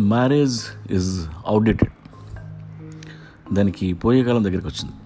Marriage 0.00 0.62
is 0.90 1.26
outdated 1.46 1.92
దానికి 3.54 3.92
పోయే 3.92 4.22
కాలం 4.24 4.44
దగ్గరికి 4.44 4.66
వచ్చింది. 4.66 4.96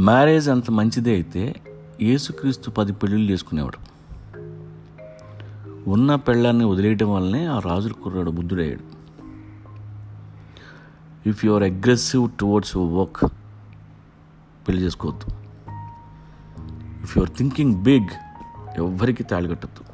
మ్యారేజ్ 0.00 0.48
అంత 0.48 0.70
మంచిదే 0.70 1.12
అయితే 1.12 1.54
యేసుక్రీస్తు 2.02 2.70
పది 2.70 2.92
పెళ్ళిళ్ళు 2.92 3.32
చేసుకునేవాడు. 3.32 3.78
ఉన్న 5.90 6.14
పెళ్ళాన్ని 6.14 6.64
వదిలేయడం 6.64 7.14
వల్లనే 7.14 7.46
ఆ 7.46 7.58
రాజుల 7.58 7.92
కుర్రాడు 7.92 8.30
బుద్ధుడయ్యాడు. 8.30 8.96
If 11.28 11.44
you 11.44 11.52
are 11.52 11.62
aggressive 11.62 12.30
towards 12.40 12.76
your 12.76 12.94
work 12.94 13.32
పెళ్ళి 14.68 14.82
చేసుకోవద్దు. 14.82 15.36
If 17.02 17.18
you 17.18 17.22
are 17.22 17.30
thinking 17.30 17.74
big 17.74 18.08
ఎవరికి 18.76 19.22
తాళి 19.22 19.48
కట్టద్దు. 19.48 19.85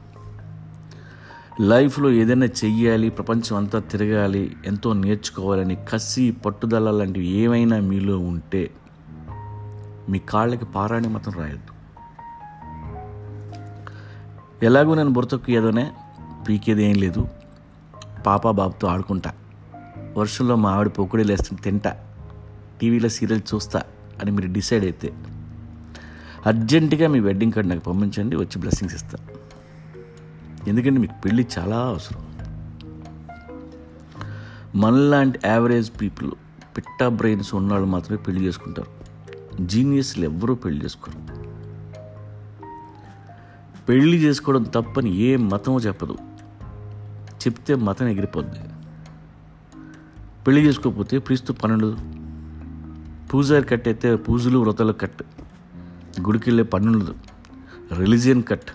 లైఫ్లో 1.60 2.10
ఏదైనా 2.10 2.46
చెయ్యాలి 2.46 3.10
ప్రపంచం 3.10 3.56
అంతా 3.56 3.78
తిరగాలి 3.78 4.56
ఎంతో 4.66 4.92
నేర్చుకోవాలని 4.92 5.74
కసి 5.74 6.30
పట్టుదల 6.30 6.90
లాంటివి 6.90 7.26
ఏమైనా 7.26 7.80
మీలో 7.80 8.18
ఉంటే 8.18 8.70
మీ 10.08 10.18
కాళ్ళకి 10.18 10.64
పారాణి 10.64 11.08
మాత్రం 11.08 11.34
రాయొద్దు. 11.34 11.72
ఎలాగో 14.64 14.94
నేను 14.94 15.10
బుర్తకు 15.10 15.50
ఏదోనే 15.50 15.92
పీకేది 16.48 16.84
ఏం 16.84 16.94
లేదు. 16.94 17.28
పాప 18.26 18.50
బాబుతో 18.50 18.88
ఆడుకుంటా. 18.88 19.32
వర్షంలో 20.16 20.56
మా 20.56 20.70
ఆవిడ 20.70 20.88
పొక్కుడే 20.88 21.24
లేస్తుంది 21.24 21.62
తింటా. 21.62 21.96
టీవీలో 22.80 23.08
సీరియల్ 23.08 23.42
చూస్తా 23.54 23.82
అని 24.22 24.30
మీరు 24.30 24.52
డిసైడ్ 24.52 24.84
అయితే 24.84 25.12
అర్జెంటుగా 26.46 27.08
మీ 27.08 27.20
వెడ్డింగ్ 27.20 27.52
కార్డ్ 27.52 27.70
నాకు 27.70 27.80
పంపించండి 27.80 28.36
వచ్చి 28.36 28.58
బ్లెస్సింగ్స్ 28.58 28.94
ఇస్తాను 28.94 29.42
ఎందుకంటే 30.68 31.00
మీకు 31.00 31.22
పెళ్ళి 31.24 31.46
చాలా 31.58 31.76
అవసరం. 31.76 32.32
మనలాంటి 34.80 35.38
యావరేజ్ 35.44 35.90
పీపుల్ 36.00 36.30
పిట్టా 36.76 37.08
బ్రెయిన్స్ 37.08 37.54
ఉన్నవాళ్ళు 37.54 37.88
మాత్రమే 37.88 38.16
పెళ్ళి 38.16 38.44
చేసుకుంటారు. 38.44 39.02
జీనియస్లు 39.66 40.24
ఎవ్వరూ 40.24 40.54
పెళ్ళి 40.54 40.84
చేసుకోరు. 40.84 41.42
పెళ్ళి 43.88 44.18
చేసుకోవడం 44.18 44.62
తప్పని 44.62 45.16
ఏ 45.16 45.36
మతం 45.36 45.78
చెప్పదు. 45.78 46.16
చెప్తే 47.22 47.74
మతం 47.74 48.06
ఎగిరిపోద్ది. 48.06 48.58
పెళ్ళి 50.46 50.62
చేసుకోకపోతే 50.62 51.18
క్రీస్తు 51.18 51.52
పన్నెండు 51.52 51.96
పూజారి 53.34 53.64
కట్ 53.64 53.88
అయితే 53.88 54.16
పూజలు 54.16 54.58
వ్రతాలు 54.58 54.92
కట్ 54.92 55.22
గుడికి 56.20 56.50
వెళ్ళే 56.50 56.62
పన్నెండు 56.62 57.14
రిలీజియన్ 57.94 58.42
కట్ 58.50 58.70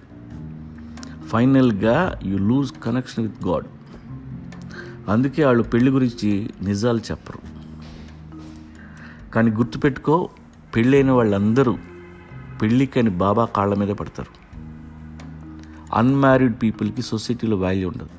ఫైనల్గా 1.28 2.20
you 2.24 2.38
lose 2.38 2.72
connection 2.84 3.28
with 3.28 3.48
God. 3.48 3.66
అందుకే 5.10 5.46
వాళ్ళు 5.46 5.64
పెళ్ళి 5.64 5.92
గురించి 5.92 6.50
నిజాలు 6.62 6.98
చెప్పరు. 6.98 7.58
కానీ 9.32 9.52
గుర్తుపెట్టుకో 9.52 10.30
పెళ్ళైన 10.76 11.12
వాళ్ళందరూ 11.12 11.78
పెళ్ళికని 12.62 13.10
బాబా 13.10 13.46
కాళ్ళ 13.46 13.74
మీద 13.74 13.88
పడతారు. 13.88 14.48
అన్మ్యారీడ్ 15.94 16.54
పీపుల్కి 16.64 17.02
సొసైటీలో 17.02 17.58
వాల్యూ 17.58 17.88
ఉండదు. 17.88 18.10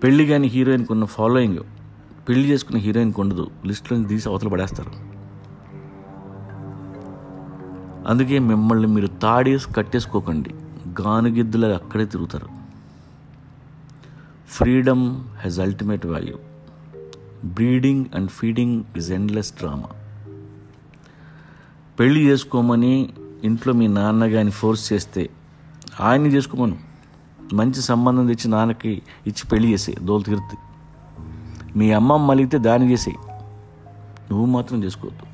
పెళ్ళి 0.00 0.26
కానీ 0.26 0.48
హీరోయిన్కి 0.48 0.92
ఉన్న 0.92 1.04
ఫాలోయింగ్ 1.04 1.58
పెళ్ళి 2.28 2.48
చేసుకున్న 2.48 2.78
హీరోయిన్కి 2.78 3.20
ఉండదు. 3.20 3.50
లిస్టులో 3.66 4.04
తీసి 4.04 4.28
అవతల 4.28 4.48
పడేస్తారు. 4.48 5.10
అందుకే 8.08 8.38
మిమ్మల్ని 8.38 8.86
మీరు 8.86 9.06
తాడేసి 9.06 9.72
కట్టేసుకోకండి. 9.72 10.54
గానుగిద్దులు 11.00 11.66
అక్కడే 11.66 12.04
తిరుగుతారు. 12.04 12.48
Freedom 14.48 15.04
has 15.38 15.60
ultimate 15.60 16.06
value 16.06 16.38
breeding 17.44 18.04
and 18.14 18.30
feeding 18.30 18.84
is 18.96 19.10
endless 19.10 19.52
drama 19.52 19.90
పెళ్ళి 22.00 22.22
చేసుకోమని 22.28 22.94
ఇంట్లో 23.44 23.72
మీ 23.72 23.86
నాన్న 23.86 24.26
కానీ 24.26 24.50
ఫోర్స్ 24.50 24.92
చేస్తే 24.92 25.30
ఆయన్ని 26.00 26.28
చేసుకోమను. 26.28 26.78
మంచి 27.52 27.80
సంబంధం 27.82 28.26
తెచ్చి 28.26 28.48
నాన్నకి 28.50 28.92
ఇచ్చి 29.26 29.44
పెళ్ళి 29.52 29.72
చేసే 29.72 29.94
దోలు 30.02 30.22
తీరుతుంది 30.22 30.58
మీ 31.78 31.92
అమ్మమ్మ 31.92 32.26
మలిగితే 32.26 32.58
దాన్ని 32.58 32.92
చేసేయి. 32.92 33.16
నువ్వు 34.30 34.46
మాత్రం 34.46 34.84
చేసుకోవద్దు. 34.84 35.26